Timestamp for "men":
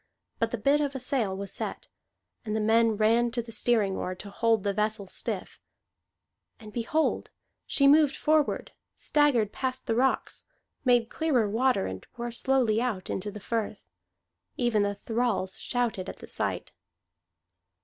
2.65-2.97